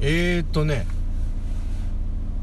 [0.00, 0.86] えーっとね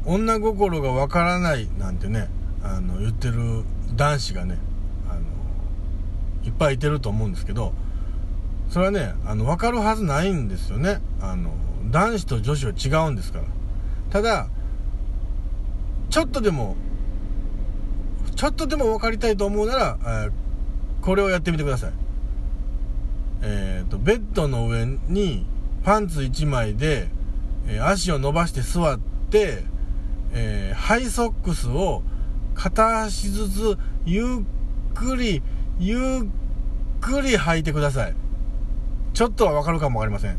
[0.04, 2.28] 女心がわからないなんてね
[2.62, 3.64] あの言ってる
[3.94, 4.58] 男子がね
[5.08, 5.20] あの
[6.44, 7.72] いっぱいいてると思うんですけど
[8.70, 11.00] それはねあの分かるはずないんですよね。
[11.20, 11.52] あの
[11.90, 13.44] 男子と女子は違うんですから。
[14.10, 14.48] ただ
[16.10, 16.76] ちょっとでも
[18.36, 20.32] ちょっとでも分かりたいと思うなら、えー
[21.04, 21.92] これをやってみてください。
[23.42, 25.44] えっ、とベッドの上に
[25.84, 27.08] パンツ1枚で、
[27.68, 28.98] え足を伸ばして座っ
[29.30, 29.64] て、
[30.32, 32.02] えーハイソックスを
[32.54, 35.42] 片足ずつゆっくり
[35.78, 36.00] ゆっ
[37.00, 38.14] くり履いてください。
[39.14, 40.36] ちょっとはわかるかもわかりません。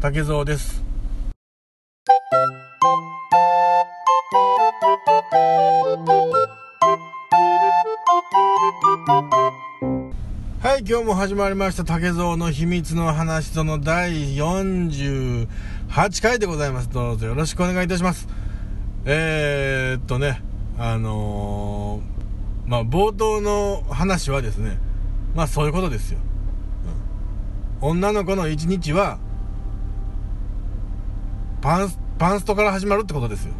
[0.00, 0.84] 竹蔵です。
[10.62, 11.84] はい今日も始まりました。
[11.84, 14.36] 竹蔵の秘密の話その第
[15.90, 16.88] 8回でございます。
[16.88, 18.28] どうぞよろしくお願いいたします。
[19.04, 20.40] えー、っとね
[20.78, 24.78] あのーまあ冒頭の話はですね
[25.34, 26.20] まあそういうことですよ、
[27.82, 27.88] うん。
[27.88, 29.18] 女の子の一日は
[31.60, 33.54] パンスパンストから始まるってことですよ。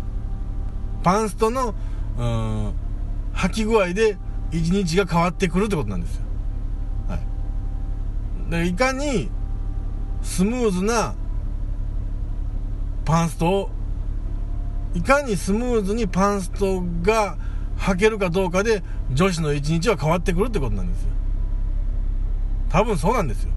[1.02, 1.74] パンストの
[2.16, 2.74] うん
[3.34, 4.16] 履き具合で
[4.52, 6.22] 一日が変わってくるってことなんですよ。
[7.08, 8.50] はい。
[8.52, 9.28] でいかに
[10.22, 11.16] スムーズな
[13.10, 13.70] パンストを
[14.94, 17.36] いかにスムーズにパンストが
[17.76, 21.08] 履けるかどうかで女子の一日は変わってくるってことなんですよ。
[22.68, 23.50] 多分そうなんですよ。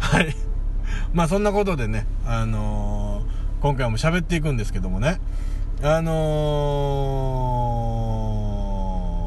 [0.00, 0.34] はい。
[1.14, 3.30] まあそんなことでねあのー
[3.62, 5.20] 今回も喋っていくんですけどもね。
[5.84, 6.10] あの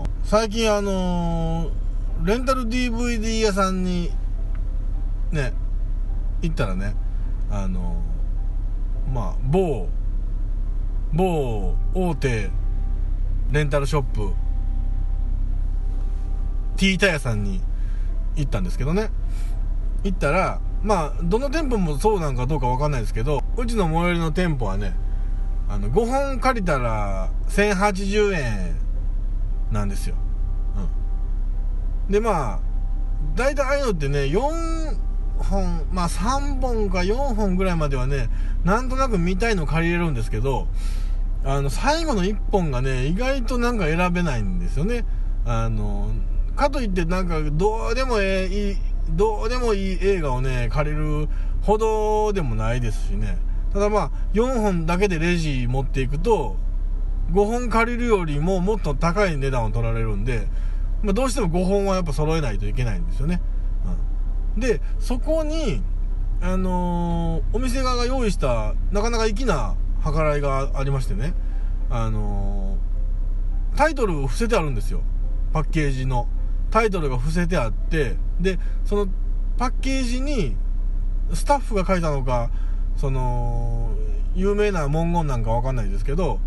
[0.05, 1.69] ー最近あのー
[2.25, 4.11] レンタル DVD 屋さんに
[5.31, 5.53] ね
[6.41, 6.93] 行ったらね
[7.49, 8.01] あの
[9.13, 9.87] まあ某
[11.13, 12.49] 某大手
[13.51, 14.33] レンタルショップ
[16.75, 17.61] T タヤさんに
[18.35, 19.11] 行ったんですけどね。
[20.03, 24.93] 行ったらまあどの店舗もそうなんかどうかわかんないですけどうちの最寄りの店舗はね
[25.69, 28.75] あの5本借りたら1080円
[29.71, 30.15] なんですよ、
[32.07, 32.59] うん、でまあ
[33.35, 34.82] 大体ああいうのってね4
[35.43, 38.29] 本まあ3本か4本ぐらいまではね
[38.63, 40.67] なんとなく見たいの借りれるんですけど
[41.43, 45.05] あの最後の1本がね意外となんか選べないんですよね。
[45.45, 46.09] あの
[46.55, 48.77] かといってなんかどうでもええいい
[49.09, 51.27] どうでもいい映画をね借りる
[51.61, 53.37] ほどでもないですしね。
[53.73, 56.55] ただまあ4本だけでレジ持っていくと
[57.31, 60.47] 5本借りるよりももっと高い値段を取られるんで、
[61.01, 63.41] まあ、どうしても5本はやっぱ揃えないといけないんですよね、
[64.57, 65.81] でそこに
[66.41, 71.33] あのーお店側が用意したなかなか粋な計らいがありましてね。
[71.89, 75.01] あのータイトルを伏せてあるんですよ。
[75.51, 76.27] パッケージの。
[76.69, 79.07] タイトルが伏せてあってでその
[79.57, 80.55] パッケージに
[81.31, 82.49] スタッフが書いたのか
[82.97, 83.91] その
[84.33, 86.39] 有名な文言なんかわかんないですけど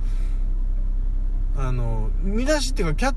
[1.56, 3.14] あの見出しっていうか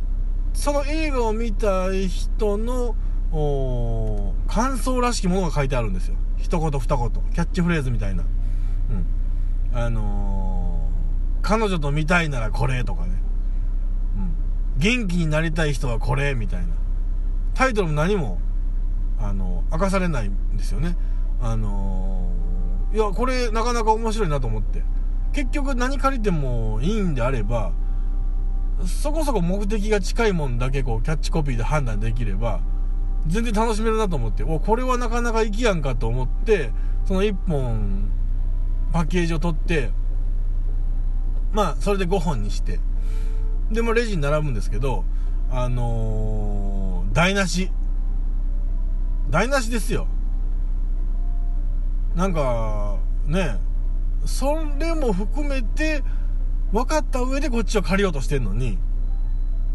[0.53, 2.95] その映画を見た人の
[3.31, 6.15] お感想らしきものが書いてあるんですよ。
[6.37, 7.09] 一言二言。
[7.09, 8.23] キャッチフレーズみたいな。
[9.73, 9.77] うん。
[9.77, 10.79] あのー
[11.41, 13.13] 彼女と見たいならこれとかね、
[14.75, 16.73] うん、元気になりたい人はこれみたいな。
[17.53, 18.39] タイトルも何も
[19.17, 20.97] あの明かされないんですよね。
[21.41, 24.83] あのーいやこれなかなか面白いなと思って。
[25.31, 27.71] 結局何借りてもいいんであれば
[28.85, 32.61] そこそこ目的が近いもんだけこうキャッチコピーで判断できれば
[33.27, 34.43] 全然楽しめるなと思って。
[34.43, 36.71] おこれはなかなか粋やんかと思って
[37.05, 38.11] その1本
[38.91, 39.91] パッケージを取って
[41.51, 42.79] まあそれで5本にして。
[43.71, 45.05] でもレジに並ぶんですけど
[45.51, 47.71] あのー台無し。
[49.29, 50.07] 台無しですよ。
[52.15, 53.57] なんかね
[54.25, 56.03] それも含めて
[56.71, 58.77] 分かった上でこっちを借りようとしてんのに。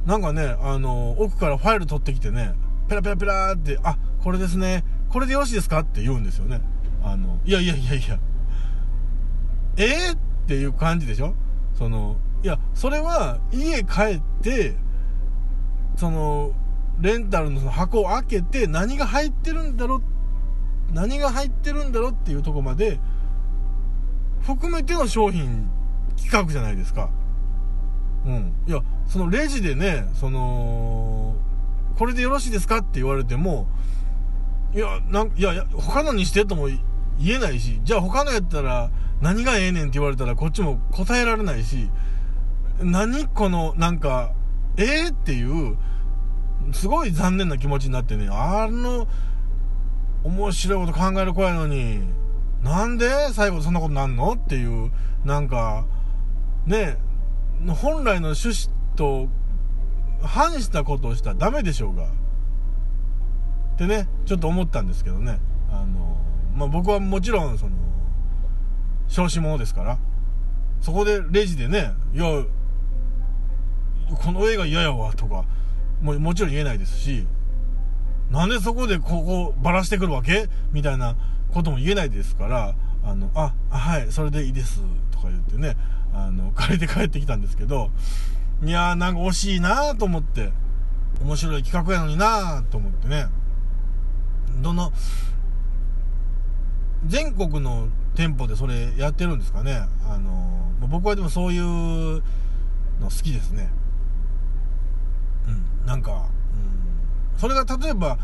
[0.07, 2.55] なんかねあの奥からファイル取ってきてね
[2.89, 4.85] ペラペラペラってあこれですね。
[5.09, 6.61] これでよろしいですかって言うんですよね。
[7.03, 8.19] あのいやいやいやいや。
[9.77, 11.35] えー、っていう感じでしょ？
[11.75, 14.77] そのいやそれは家帰って
[15.97, 16.53] その
[17.01, 20.03] レンタルのその箱を開けて何が入ってるんだろう
[20.93, 23.01] 何が入ってるんだろうっていうとこまで
[24.43, 25.69] 含めての商品
[26.17, 27.11] 企画じゃないですか。
[28.27, 28.55] うん。
[28.67, 31.35] いやそのレジでねその
[31.97, 32.79] これでよろしいですか？
[32.79, 33.69] って言われても
[34.75, 36.81] いやなんいや他のにしてとも言
[37.37, 41.91] えないし、じゃあ他のやったら何がええねんって言われたらこっちも答えられないし、
[42.83, 44.33] 何このなんか、
[44.77, 45.79] ええー、っていう、
[46.73, 49.07] すごい残念な気持ちになってね、あの、
[50.25, 52.01] 面白いこと考える子やのに、
[52.65, 54.33] なんで最後そんなことなんの？
[54.33, 54.91] っていう、
[55.25, 55.87] なんか、
[56.67, 56.97] ね、
[57.81, 59.29] 本来の趣旨と
[60.27, 62.05] 反したことをしたらダメでしょうが。
[62.05, 65.39] ってね、ちょっと思ったんですけどね。
[65.71, 66.17] あの、
[66.55, 67.73] まあ、僕はもちろん、その、
[69.09, 69.99] 少子者ですから、
[70.81, 72.45] そこでレジでね、いや、
[74.23, 75.45] この映画嫌やわとか、
[76.03, 77.27] ももちろん言えないですし、
[78.31, 80.49] なんでそこでここばらしてくるわけ？
[80.73, 81.17] みたいな
[81.53, 84.81] ことも言えないですから、あの、あ、はい、それでいいです、
[85.11, 85.77] とか言ってね、
[86.13, 87.91] あの、借りて帰ってきたんですけど、
[88.63, 90.53] いやーなんか惜しいなと思って、
[91.21, 93.27] 面白い企画やのになと思ってね、
[94.63, 94.93] どの、
[97.07, 99.87] 全国の店舗でそれやってるんですかね。
[100.09, 102.23] あの、僕はでもそういうの
[103.03, 103.71] 好きですね。
[105.47, 108.19] うん、なんか、うん、それが例えば、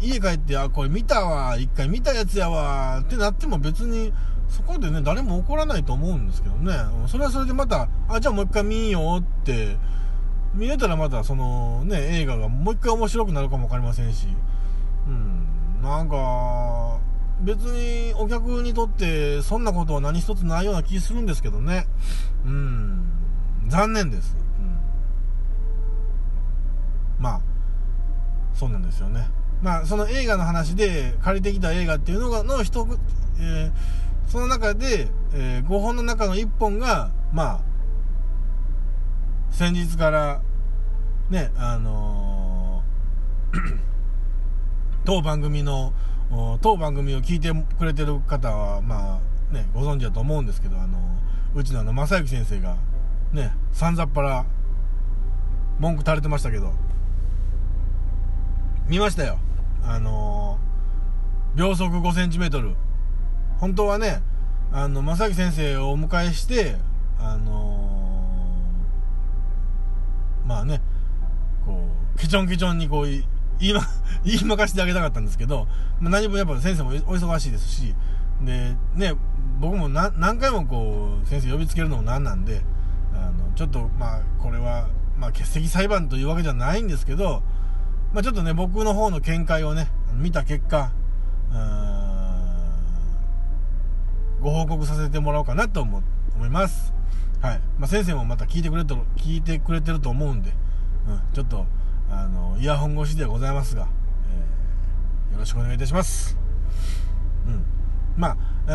[0.00, 4.12] 家帰って、あ、これ見たわ、一回見たやつやわ、ってなっても別に、
[4.48, 6.72] そこでね、誰も怒らないと思うんですけどね。
[7.06, 9.76] それはそれでまた、あ、じゃあもう一回見ようって、
[10.54, 14.28] 見れたらまたそのね、映画がもう一回面白くなるかもわかりませんし、
[15.06, 15.46] うん、
[15.82, 16.98] なんか、
[17.40, 21.86] 別にお客にとってそんなことは何一つないような気するんですけどね。
[22.44, 23.08] うん、
[23.68, 24.36] 残念です。
[24.60, 24.76] うん
[27.22, 27.40] まあ、
[28.54, 29.28] そうなんですよね。
[29.62, 32.86] まあ、その映画の話で借りてきた映画っていうのが、の一、
[33.38, 33.72] えー、
[34.28, 37.60] その中で、えー、5本の中の1本が、まあ、
[39.56, 40.42] 先日から、
[41.30, 43.78] ね、あのー、
[45.06, 45.94] 当番組の、
[46.60, 49.18] 当番組を聞いてくれてる方は、ま
[49.50, 50.98] あ、ね、ご存知だと思うんですけど、あの、
[51.54, 52.76] うちのあの、正幸先生が、
[53.32, 54.44] ね、さんざっぱら、
[55.78, 56.74] 文句垂れてましたけど、
[58.88, 59.38] 見ましたよ。
[59.82, 62.74] あのー、秒速5センチメートル。
[63.56, 64.20] 本当はね、
[64.70, 66.76] あの、正木先生をお迎えして、
[67.18, 67.95] あのー、
[70.46, 70.80] まあね、
[71.64, 73.24] こう、ケチョンケチョンにこう、言
[73.70, 73.80] いま、
[74.24, 75.66] 言いまかしてあげたかったんですけど、
[76.00, 77.94] まあ、何もやっぱ先生もお忙しいですし、
[78.42, 79.14] で、ね、
[79.60, 82.62] 僕も何回もこう、先生呼びつけるのもなんなんで、
[83.14, 84.88] あの、ちょっと、まあ、これは、
[85.18, 87.42] まあ、欠席裁判というわけじゃないんですけど、
[88.12, 90.92] まあ、ちょっとね、僕の方の見解をね、見た結果、
[94.40, 96.02] ご報告させてもらおうかなと思
[96.36, 96.92] 思います。
[97.40, 97.60] はい。
[97.78, 100.50] まあ、先生もまた聞いてくれてる、聞いてくれてると思うんで、
[101.08, 101.66] うん、ちょっと、
[102.10, 103.88] あの、イヤホン越しではございますが、
[105.30, 106.36] えー、よろしくお願いいたします。
[107.46, 107.64] うん。
[108.16, 108.36] まあ、
[108.68, 108.70] え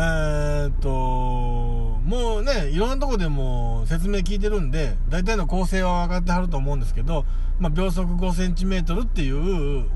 [0.68, 7.24] ー、っと、もうね、いろんなとこでも説明聞いてるんで、大体の構成は分かってはると思うんですけど、
[7.58, 9.86] まあ、秒速5センチメートルっていう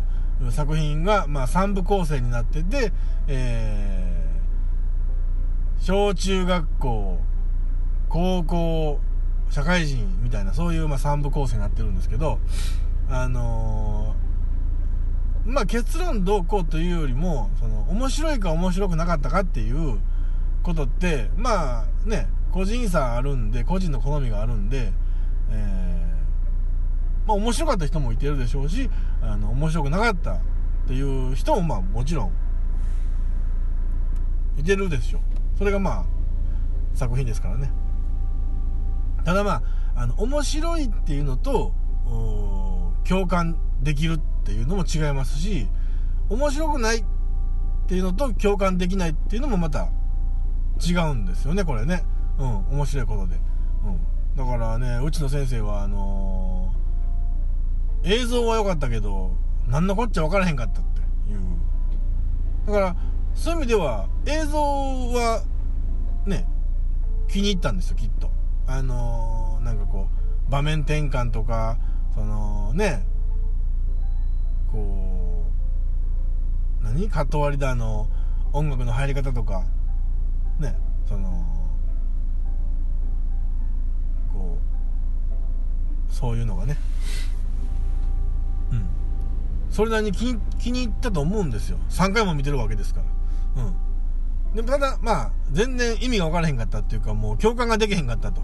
[0.50, 2.92] 作品が、まあ、3部構成になってて、
[3.26, 7.20] えー、小中学校、
[8.16, 8.98] 高校、
[9.50, 12.38] 社会人みたいな、そういう、ま、3部構成になってるんですけど、
[13.10, 19.98] あのーまあ結論どうこうというよりも、その、面白いか面白くなかったかっていう
[20.62, 24.92] ことって、まあね、個人差あるんで、個人の好みがあるんで、
[25.50, 28.88] えー、まあ面白かった人もいてるでしょうし、
[29.20, 30.38] あの、面白くなかったっ
[30.88, 32.32] ていう人もまあもちろん、
[34.56, 35.20] いてるでしょう。
[35.58, 36.04] それがまあ、
[36.94, 37.70] 作品ですからね。
[39.26, 39.62] ただまあ、
[39.96, 41.72] あの、面白いっていうのと、
[43.08, 45.66] 共感できるっていうのも違いますし、
[46.30, 47.04] 面白くないっ
[47.88, 49.88] ていうのと共感できないっていうのもまた
[50.80, 52.04] 違うんですよね、これね。
[52.38, 53.40] うん、面白いことで。
[53.84, 54.36] うん。
[54.36, 59.32] だからね、うちの先生は、あのー、映像は良かったけど、
[59.66, 61.00] 何のこっちゃ分からへんかったって
[61.32, 61.40] いう。
[62.68, 62.96] だから、
[63.34, 65.42] そういう意味では、映像は、
[66.26, 66.46] ね、
[67.26, 68.35] 気に入ったんですよ、きっと。
[68.66, 70.08] あのー、なんかこ
[70.48, 71.78] う、場面転換とか、
[72.14, 73.06] そのね、
[74.72, 75.44] こ
[76.80, 78.08] う、何カット割りだの、
[78.52, 79.64] 音楽の入り方とか、
[80.58, 80.76] ね、
[81.08, 81.44] その、
[84.32, 84.58] こ
[86.10, 86.76] う、そういうのがね、
[88.72, 88.86] うん。
[89.70, 91.78] それなりに気気に入ったと思うんですよ。
[91.90, 93.02] 3回も見てるわけですか
[93.56, 93.62] ら。
[93.64, 93.74] うん。
[94.54, 98.42] でもただ、まあ、全然意味が分からへんかったっていうか、もう共感ができへんかったと。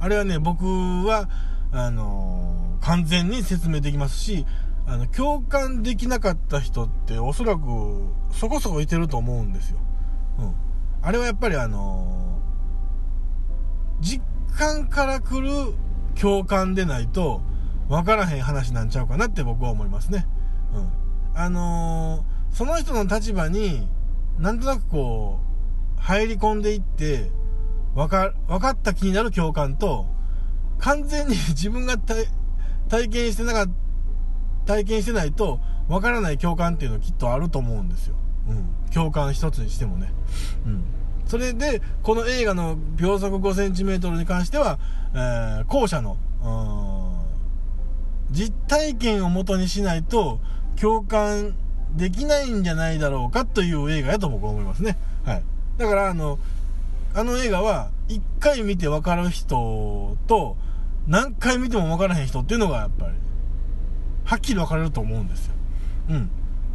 [0.00, 1.28] あれはね、僕は、
[1.70, 4.44] あのー、完全に説明できますし、
[4.86, 7.60] あの、共感できなかった人っておそらく
[8.32, 9.78] そこそこいてると思うんですよ。
[10.38, 10.54] うん。
[11.02, 14.22] あれはやっぱりあのー、実
[14.58, 15.50] 感から来る
[16.20, 17.40] 共感でないと
[17.88, 20.26] 分からへん話なんちゃうかなって僕は思いますね。
[20.74, 20.90] うん。
[21.34, 23.88] あのー、その人の立場に
[24.38, 25.38] なんとなくこ
[25.96, 27.30] う、入り込んでいって、
[27.94, 30.06] 分か、分かった気になる共感と、
[30.78, 31.96] 完全に 自分が
[32.88, 33.68] 体験してなかっ、
[34.66, 38.16] 体験してないと分からない共感っていうのはきっとあると思うんですよ。
[38.48, 38.68] うん。
[38.92, 40.12] 共感一つにしてもね。
[40.66, 40.84] うん。
[41.26, 44.78] それで、この映画の秒速5センチメートルに関しては、
[45.14, 46.16] えー、後者の、
[48.30, 50.40] 実体験をもとにしないと
[50.80, 51.54] 共感
[51.94, 54.98] できないんじゃないだろうかという映画やと僕は思いますね。
[55.24, 55.42] はい。
[55.78, 56.38] だから、あの、
[57.14, 60.56] あの映画は、一回見て分かる人と、
[61.06, 63.12] 何回見ても分からへん人っていうのが、やっぱり、
[64.24, 65.54] はっきり分かれると思うんですよ。
[66.10, 66.30] うん。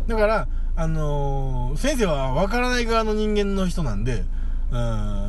[0.07, 4.25] だから、あのー、先生は分からない側の人間の人なんで、
[4.69, 4.77] う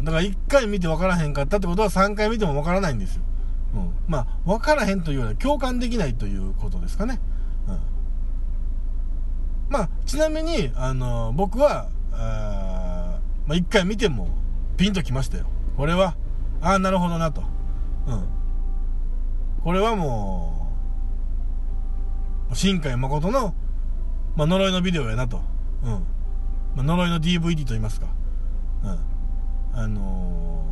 [0.00, 3.22] ん、だから一回見て分からへんかったってことは3回見ても分からないんですよ。
[3.74, 3.94] うん。
[4.08, 7.20] まあ、分からへんというよりは共感できないということですかね。
[7.68, 7.78] うん。
[9.70, 14.28] まあ、ちなみに、あの、僕は、あまあ、一回見ても、
[14.78, 15.46] ピンときましたよ。
[15.76, 16.16] これは、
[16.62, 17.42] ああ、なるほどなと。
[18.06, 18.28] うん。
[19.62, 20.70] これはも
[22.50, 23.54] う、新海誠の、
[24.36, 25.42] まあ、呪いのビデオやなと。
[25.82, 25.90] うん。
[25.90, 26.02] ま
[26.78, 28.06] あ、呪いの DVD と言いますか。
[28.84, 28.98] うん。
[29.80, 30.64] あの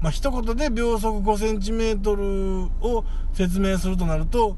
[0.00, 4.56] ー、まあ、一言で秒速5センチメートルを説明するとなると、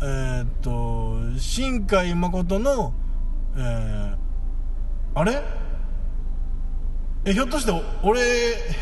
[0.00, 2.92] えー、っと、新海誠の、
[3.56, 4.16] えー、
[5.14, 5.61] あれ？
[7.24, 8.20] え、ひょっとして俺、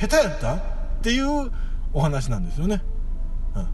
[0.01, 0.55] 下手やった？
[0.55, 0.61] っ
[1.03, 1.51] ていう
[1.93, 2.83] お話なんですよね。
[3.55, 3.67] うん。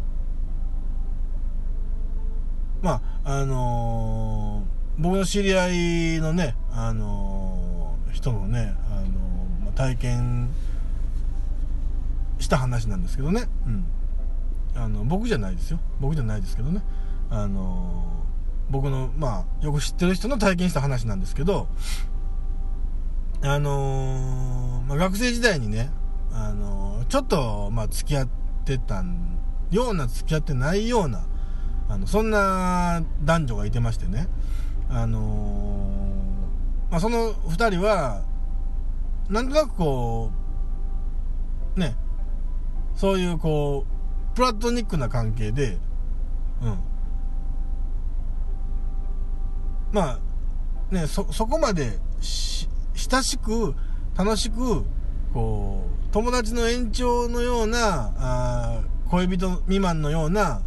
[2.83, 9.01] まあ、あのー、僕の知り合いのね、あのー、人のね、あ
[9.65, 10.49] のー、体験
[12.39, 13.49] した話なんですけどね。
[13.67, 13.85] うん。
[14.75, 15.79] あの、僕じゃないですよ。
[16.01, 16.83] 僕じゃないですけどね。
[17.29, 18.05] あの
[18.71, 21.69] 僕の、まあ、よく知ってる人の体験した話なんですけど、
[23.47, 25.91] あのまあ、学生時代にね、
[26.33, 28.29] あのちょっと、まあ、付き合っ
[28.65, 29.05] てた
[29.71, 31.27] ような、付き合ってないような、
[31.89, 34.29] あの、そんな男女がいてましてね、
[34.89, 35.97] あの
[36.91, 38.23] まあ、その二人は、
[39.29, 40.31] なんとなくこ
[41.77, 41.97] う、ね、
[42.97, 43.85] そういうこ
[44.33, 45.79] う、プラトニックな関係で、
[46.63, 46.79] うん。
[49.93, 50.19] ま
[50.91, 53.75] あ、ね、そ、そこまでし親しく、
[54.17, 54.85] 楽しく、
[55.33, 60.63] こう、友達の延長のような、あ恋人未満のような、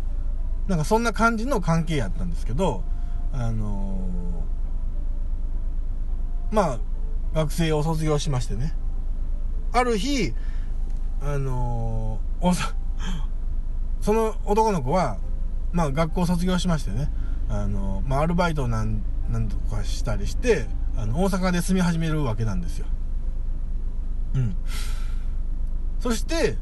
[0.67, 2.83] なんかそんな感じの関係やったんですけど、
[3.33, 6.79] あのー、まあ、
[7.33, 8.75] 学生を卒業しましてね。
[9.71, 10.33] ある日、
[11.21, 12.53] あのー、
[14.01, 15.17] その男の子は、
[15.71, 17.11] まあ学校を卒業しましてね、
[17.49, 20.65] あの、まあアルバイトなんなんとかしたりして
[21.01, 22.85] あの大阪で住み始めるわけなんですよ
[24.35, 24.55] うん
[25.99, 26.57] そして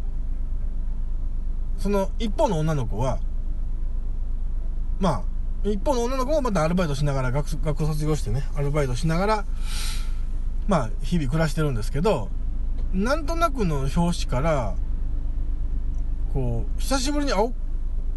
[1.77, 3.19] その一方の女の子は
[4.99, 5.23] ま
[5.65, 9.45] あ一方の女の子もまたアルバイトしながら学学校卒業してねアルバイトしながら
[10.67, 12.29] まあ日々暮らしてるんですけど
[12.93, 14.75] なんとなくの表紙から
[16.33, 17.53] こう久しぶりに会お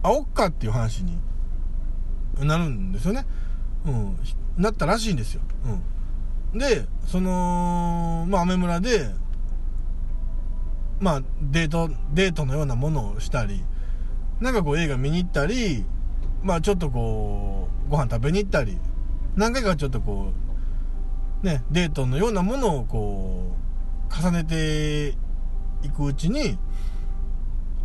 [0.03, 1.19] 会おっかっていう話に
[2.41, 3.27] なるんですよね
[3.87, 4.17] うん
[4.57, 5.41] なったらしいんですよ。
[5.65, 5.83] うん。
[6.55, 9.11] で、その、まあ、アメ村で、
[10.99, 13.65] まあ、デート、デートのようなものをしたり、
[14.41, 15.85] なんかこう映画見に行ったり、
[16.43, 18.79] まあちょっとこう、ご飯食べに行ったり、
[19.37, 20.33] 何回かちょっとこ
[21.43, 23.55] う、ね、デートのようなものをこ
[24.11, 25.15] う、重ねて
[25.87, 26.59] いくうちに、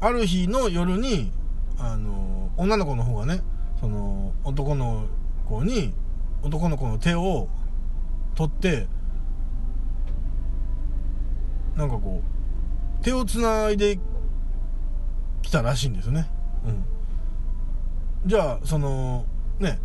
[0.01, 1.31] ある日の夜に、
[1.77, 3.41] あの、女の子の方がね、
[3.79, 5.07] その、男の
[5.45, 5.93] 子に、
[6.41, 7.49] 男の子の手を
[8.35, 8.87] 取って
[11.75, 13.99] なんかこう手をつないで
[15.41, 16.29] きたらしいんですよね。
[16.65, 16.85] うん。
[18.25, 19.25] じゃあその
[19.59, 19.79] ね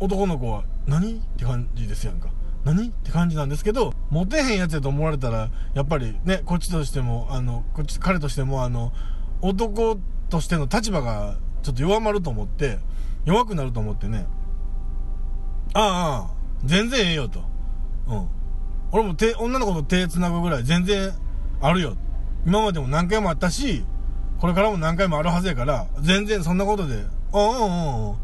[0.00, 2.30] 男の子は何って感じですやんか。
[2.64, 8.92] 何って感じなんですけどモテへんやつやと思われたらやっぱりねこっちとしてもあのこっち彼としてもあの
[9.40, 9.96] 男
[10.30, 12.80] としての立場がちょっと弱まると思って
[13.24, 14.26] 弱くなると思ってね
[15.74, 16.34] ああ、
[16.64, 17.44] 全然ええよと。
[18.08, 18.28] うん。
[18.92, 21.12] 俺も手、女の子と手繋ぐぐらい全然
[21.60, 21.96] あるよ。
[22.46, 23.84] 今までも何回もあったし、
[24.38, 28.12] これからも何回もあるはずやから、全然そんなことで、うんうんうん。
[28.12, 28.16] っ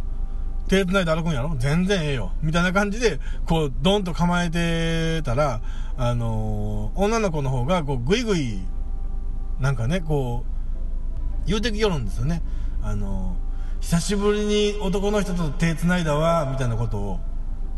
[0.68, 1.54] 手繋いで歩くんやろ？
[1.58, 2.32] 全然ええよ。
[2.40, 5.60] みたいな感じで、こう、ドンと構えてたら、
[5.96, 8.60] あのー、女の子の方が、こう、ぐいぐい、
[9.60, 10.44] なんかね、こ
[11.44, 12.42] う、言うてきよるんですよね。
[12.82, 17.20] あのー、久しぶりに男の人と手繋いだわ、みたいなことを、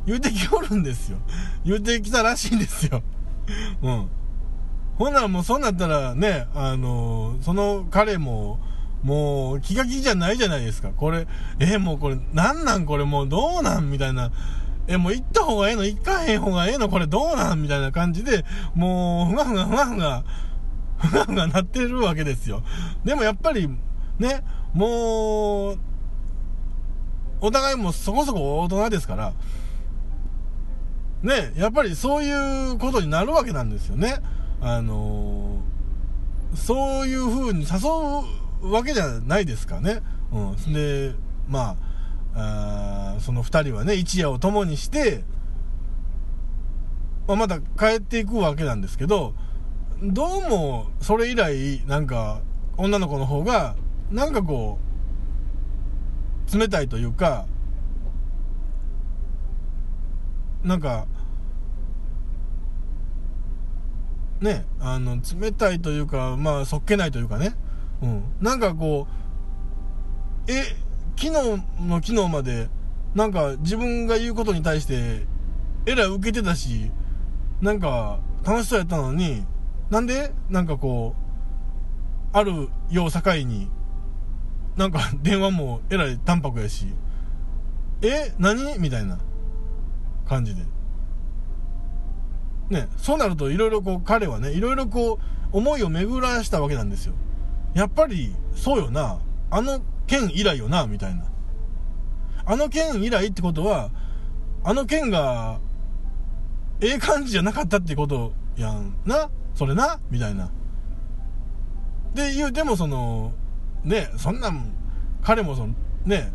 [0.06, 1.18] 言うてきよるんですよ。
[1.64, 3.02] 言うてきたらしいんですよ。
[3.82, 4.08] うん。
[4.98, 8.60] ほんならもうそうなったらね、あのー、その彼も、
[9.02, 10.90] もう気が気じゃないじゃないですか。
[10.90, 11.26] これ、
[11.58, 14.30] えー、もうこれ、なんなんこれもうどうなんみたいな。
[14.86, 15.84] え、もう行った方がええの？
[15.84, 16.88] 行かへん方がええの？
[16.88, 18.44] これどうなんみたいな感じで、
[18.74, 20.24] もう、ふがふがふがふが、
[20.98, 22.62] ふがふがなってるわけですよ。
[23.04, 23.68] でもやっぱり、
[24.18, 24.44] ね、
[24.74, 25.78] もう、
[27.40, 29.32] お互いもそこそこ大人ですから、
[31.24, 34.18] ね、やっぱりそういうことになるわけなんですよね。
[34.60, 40.02] あのー、そういう風に誘うわけじゃないですかね。
[40.32, 40.72] うん。
[40.74, 41.14] で、
[41.48, 41.76] ま
[42.34, 45.24] あ、あその二人はね、一夜を共にして、
[47.26, 49.34] まあ、また帰っていくわけなんですけど、
[50.02, 52.42] どうも、それ以来、なんか、
[52.76, 53.76] 女の子の方が、
[54.10, 54.78] なんかこ
[56.52, 57.46] う、冷たいというか、
[60.62, 61.06] なんか、
[64.44, 67.56] ね、あの、冷たいというか、まあ、そっけないというかね、
[68.02, 68.22] うん。
[68.40, 69.08] なんかこ
[70.46, 70.62] う、え、
[71.16, 71.32] 昨日
[71.80, 72.68] の昨日まで、
[73.14, 75.26] なんか自分が言うことに対して、
[75.86, 76.90] えらい受けてたし、
[77.60, 79.46] なんか楽しそうやったのに、
[79.90, 80.32] なんで？
[80.50, 81.14] なんかこ
[82.34, 83.70] う、あるよう境に、
[84.76, 86.86] なんか 電話もえらい淡白やし、
[88.02, 88.34] え？
[88.38, 88.78] 何？
[88.78, 89.18] みたいな
[90.26, 90.62] 感じで。
[92.70, 95.18] ね、そうなるといろいろこう彼はね、いろいろこ
[95.52, 97.14] う思いを巡らしたわけなんですよ。
[97.74, 99.18] やっぱり、そうよな。
[99.50, 101.24] あの件以来よな、みたいな。
[102.46, 103.90] あの件以来ってことは、
[104.64, 105.60] あの件が、
[106.80, 110.50] ええ感じじゃなかったってことやんな、それな、みたいな。
[112.14, 113.32] で、言うてもその、
[113.84, 114.72] ね、そんなん、
[115.22, 115.74] 彼もその、
[116.04, 116.32] ね、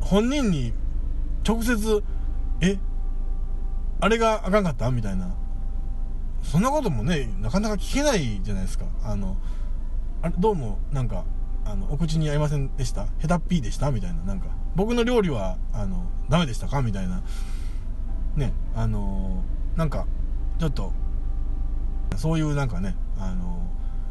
[0.00, 0.72] 本人に
[1.46, 2.02] 直接、
[2.60, 2.78] え、
[4.00, 4.90] あれがあかんかった？
[4.90, 5.34] みたいな。
[6.42, 8.84] そんなこともね、なかなか聞けないじゃないですか。
[9.04, 9.36] あの、
[10.20, 11.24] あれ、どうも、なんか、
[11.64, 13.06] あの、お口に合いませんでした？
[13.20, 13.90] 下手っぴーでした？
[13.90, 16.82] みたいな、なんか、僕の料理は、あの、ダメでしたか？
[16.82, 17.22] みたいな。
[18.36, 19.42] ね、あの、
[19.76, 20.06] なんか、
[20.58, 20.92] ちょっと、
[22.16, 23.66] そういうなんかね、あの、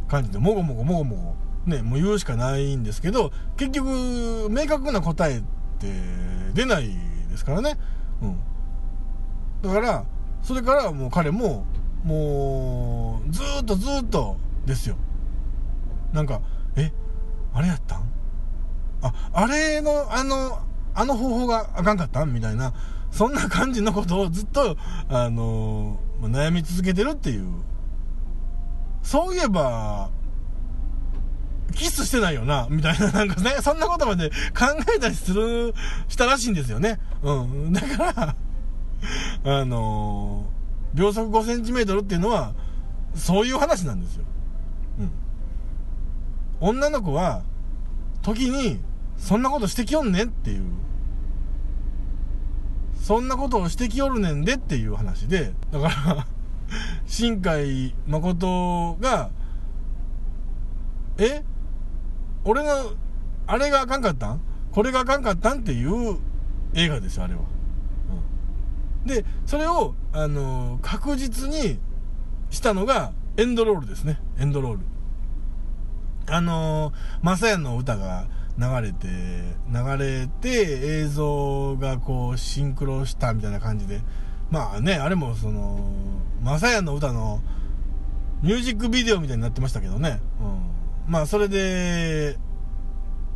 [0.07, 5.43] 感じで、もごもごもごもご、ね、もう言うしかないんですけど、結局、明確な答えっ
[5.79, 5.91] て
[6.53, 6.89] 出ない
[7.29, 7.77] ですからね。
[8.21, 8.39] うん。
[9.61, 10.05] だから、
[10.41, 11.65] それからもう彼も、
[12.03, 14.95] もう、ずっとずっとですよ。
[16.13, 16.41] なんか、
[16.75, 16.91] え、
[17.53, 18.03] あれやったん？
[19.01, 20.59] あ、あれの、あの、
[20.93, 22.33] あの方法があかんかったん？
[22.33, 22.73] みたいな、
[23.11, 24.77] そんな感じのことをずっと、
[25.09, 27.47] あの悩み続けてるっていう。
[29.03, 30.09] そういえば、
[31.73, 34.35] キスしてないよな、みたいな、なんかね、そんなことまで考
[34.95, 35.73] えたりする、
[36.07, 36.99] したらしいんですよね。
[37.23, 37.73] うん。
[37.73, 38.35] だから、
[39.59, 40.45] あの
[40.93, 42.53] 秒速5センチメートルっていうのは、
[43.15, 44.23] そういう話なんですよ。
[44.99, 45.11] うん。
[46.59, 47.43] 女の子は、
[48.21, 48.79] 時に、
[49.17, 50.63] そんなことしてきよんねんっていう。
[53.01, 56.27] そんなことをしてきよるねんでっていう話で、だから
[57.07, 59.31] 新海誠が、
[61.17, 61.43] え？
[62.45, 62.69] 俺の、
[63.47, 64.41] あれがあかんかったん？
[64.71, 65.61] これがあかんかったん？
[65.61, 66.19] っていう
[66.73, 67.41] 映画ですよ、あれは。
[69.05, 71.79] で、それを、あのー、確実に
[72.49, 74.19] したのが、エンドロールですね。
[74.39, 74.79] エンドロール。
[76.27, 84.01] あのー、マサヤの歌が流れて、流れて、映像がこう、シンクロしたみたいな感じで、
[84.49, 85.79] まあね、あれもその、
[86.41, 87.41] マサヤの歌の
[88.43, 90.19] ミュージックビデオみたいになってましたけどね。
[90.41, 91.11] うん。
[91.11, 92.37] まあ、それで、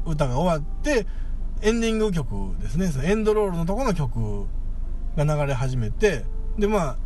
[0.06, 1.08] 歌が終わって、
[1.62, 2.88] エンディング曲ですね。
[2.88, 4.46] そのエンドロールのとこの曲
[5.16, 6.26] が流れ始めて、
[6.58, 6.98] で、まあ、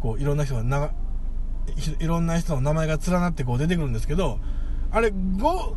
[0.00, 0.92] こう、いろんな人が、
[2.00, 4.38] いろんな人の名前が連なってこう出てくるんですけど、
[4.90, 5.74] あれ、5、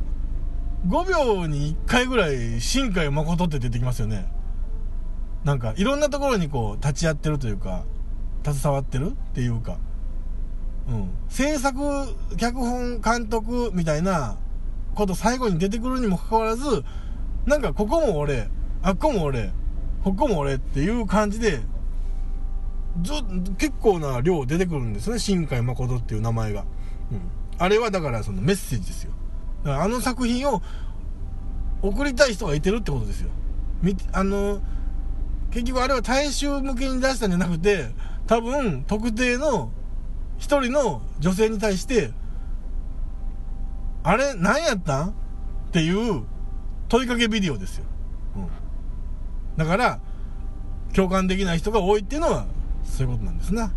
[0.88, 4.32] 5秒に1回ぐらい、新海誠って出てきますよね。
[5.44, 7.84] なんか、いろんなところにこう、立ち会ってるというか、
[8.44, 9.78] 携わってるっていうか、
[10.88, 11.10] うん。
[11.30, 11.78] 制作、
[12.38, 14.38] 脚本、監督みたいな
[14.96, 16.84] こと最後に出てくるにもかかわらず、
[17.46, 18.50] なんかここも俺、
[18.82, 19.52] あっこも俺、
[20.04, 21.62] ここも俺っていう感じで、
[23.04, 23.14] ず
[23.58, 26.66] 結構な量出てくるんですね、新海誠っていう名前が。
[27.12, 27.22] うん。
[27.58, 29.12] あれはだからそのメッセージですよ。
[29.64, 30.62] だからあの作品を
[31.82, 33.30] 送りたい人がいてるってことですよ。
[33.82, 34.62] み、あの、
[35.52, 37.90] 結局あれは大衆向けに出したんじゃなくて、
[38.28, 39.72] 多分特定の
[40.38, 42.12] 一人の女性に対して、
[44.04, 45.10] あれ何やったん？
[45.10, 45.14] っ
[45.72, 46.24] ていう
[46.90, 47.86] 問いかけビデオですよ。
[49.58, 50.00] だから、
[50.94, 52.46] 共感できない人が多いっていうのは、
[52.84, 53.72] そういうことなんですな。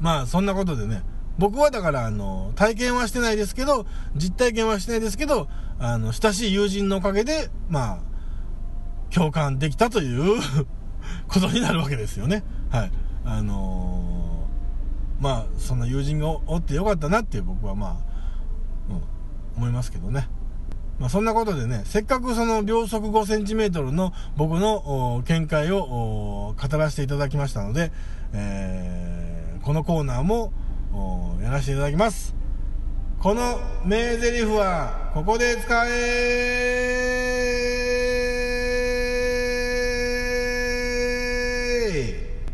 [0.00, 1.02] まあ、そんなことでね、
[1.38, 10.40] 僕はだから、あの、体験はしてないですけど、実体験はしてないですけど、あの、親しい友人のおかげで、まあ、共感できたという
[11.28, 12.44] ことになるわけですよね。
[12.70, 12.92] はい。
[13.24, 17.96] あのー、まあ、そんな友人がおってよかったなっていう僕はまあ、
[18.90, 19.02] うん、
[19.56, 20.28] 思いますけどね。
[21.02, 27.90] まあ、そんなことでね、せっかくその秒速5センチメートルの僕の見解を語らせていただきましたので、
[28.32, 30.52] えー、このコーナーも
[31.42, 32.36] やらせていただきます。
[33.18, 36.62] この名台詞はここで使え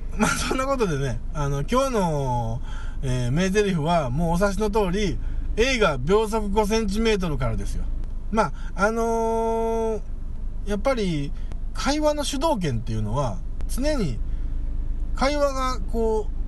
[0.17, 2.63] まあそんなことでね、あの、今日の、
[3.03, 5.19] えー、名台詞はもうお察しの通り、
[5.59, 7.85] 映画秒速5センチメートルからですよ。
[8.31, 8.53] まあ、
[8.87, 10.01] あのー、
[10.67, 11.33] やっぱり
[11.73, 13.39] 会話の主導権っていうのは
[13.69, 14.19] 常に
[15.15, 16.39] 会話がこう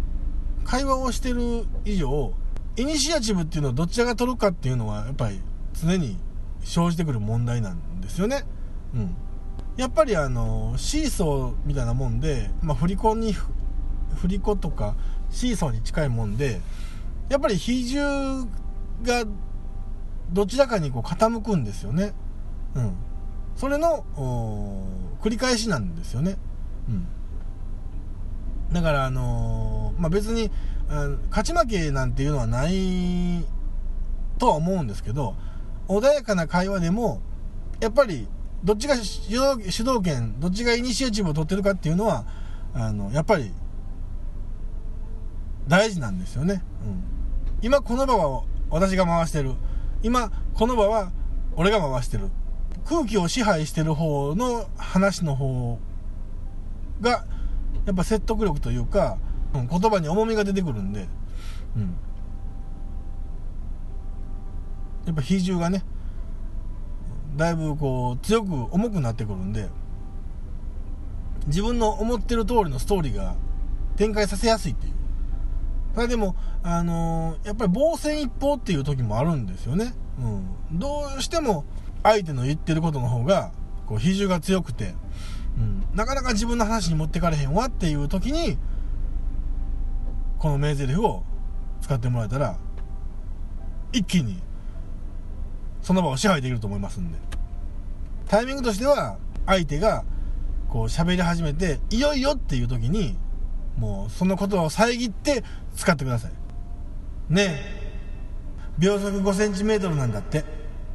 [0.64, 2.33] 会話をしてる以上、
[2.77, 5.40] イニシアチブっていうのはどちらが取るかっていうのは、やっぱり
[5.75, 6.16] 常に
[6.62, 8.45] 生じてくる問題なんですよね。
[8.95, 9.16] うん。
[9.77, 14.95] やっぱりあの、シーソーみたいなもんで、まあ、振り子に、振り子とか
[15.31, 16.61] シーソーに近いもんで、
[17.29, 18.45] やっぱり比重
[19.03, 19.25] が
[20.33, 22.12] どちらかにこう傾くんですよね。
[22.75, 22.97] うん。
[23.57, 24.05] それの、
[25.21, 26.37] 繰り返しなんですよね。
[26.88, 27.07] うん。
[28.73, 30.51] だからあのー、まあ、別に、
[31.31, 33.45] 勝ち負けなんていうのはない
[34.38, 35.37] とは思うんですけど、
[35.88, 37.21] 穏やかな会話でも、
[37.81, 38.29] やっぱり、
[38.62, 42.25] どっちが主導主導権、どっちがイニシアチブを取ってるかっていうのは、
[42.75, 43.53] あの、やっぱり、
[45.66, 46.62] 大事なんですよね。
[46.85, 47.03] うん。
[47.62, 49.55] 今この場は私が回してる。
[50.02, 51.12] 今この場は
[51.56, 52.30] 俺が回してる。
[52.86, 55.78] 空気を支配してる方の話の方
[57.00, 57.24] が、
[57.86, 59.18] やっぱ説得力というか、
[59.52, 61.08] 言葉に重みが出てくるんで、
[61.76, 61.96] うん。
[65.06, 65.84] やっぱ比重がね、
[67.36, 69.68] だいぶこう、強く重くなってくるんで、
[71.46, 73.34] 自分の思ってる通りのストーリーが
[73.96, 74.94] 展開させやすいっていう。
[75.94, 79.94] ただでも、あのー、やっぱり防戦一方っていう時もあるんですよね。
[80.18, 80.79] うん。
[80.79, 81.64] どうしても
[82.03, 83.53] 相手の言ってることの方が、
[83.87, 84.94] こう、比重が強くて、
[85.59, 88.57] うん、なかなか自分の話に持ってかれへんわっていう時に、
[90.38, 91.24] この名台詞を
[91.83, 92.57] 使ってもらえたら、
[93.92, 94.40] 一気に、
[95.83, 97.18] その場を支配できると思いますんで。
[98.29, 100.05] タイミングとしては、相手が、
[100.68, 103.18] こう喋り始めて、いよいよっていう時に、
[103.76, 105.44] もうその言葉を遮って
[105.76, 106.33] 使ってください。
[107.33, 107.80] ねえ。
[108.78, 110.44] 秒速5センチメートルなんだって。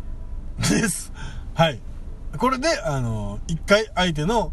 [0.57, 1.11] です。
[1.53, 1.79] はい。
[2.37, 4.51] これで、あの、一回相手の、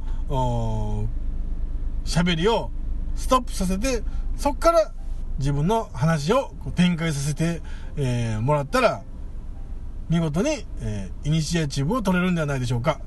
[2.05, 2.71] 喋りを
[3.17, 4.03] ストップさせて、
[4.37, 4.93] そっから
[5.39, 7.63] 自分の話を展開させて、
[7.97, 9.03] えー、もらったら、
[10.09, 13.01] 見事に、えー、イニシアチブを取れるんではないでしょうか。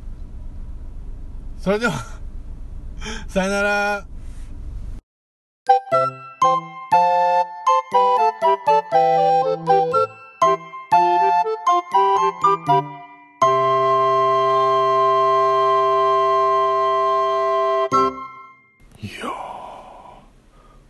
[1.59, 1.93] それでは
[3.27, 4.14] さよなら。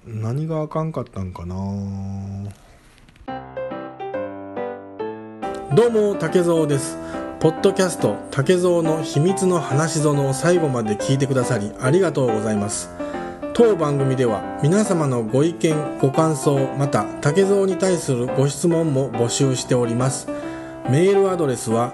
[0.06, 1.56] 何があかんかったんかな。
[5.74, 6.98] どうも竹蔵です。
[7.40, 12.95] ポッドキャスト竹蔵の秘密の話園を最後まで聞いてくださりありがとうございます。
[13.58, 20.28] 当番組では皆様のご意見ご感想また竹蔵に対するご質問も募集しております。
[20.90, 21.94] メールアドレスは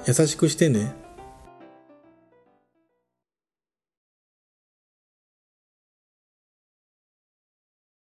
[0.06, 1.05] 優しくしてね。